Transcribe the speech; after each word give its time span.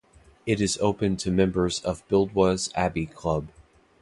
It 0.47 0.59
is 0.59 0.79
open 0.79 1.15
to 1.17 1.29
members 1.29 1.79
of 1.81 2.03
Buildwas 2.07 2.71
Abbey 2.73 3.05
Club. 3.05 3.49